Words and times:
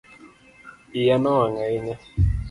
Iya 0.99 1.15
no 1.21 1.31
wang' 1.37 1.59
ahinya 1.63 1.95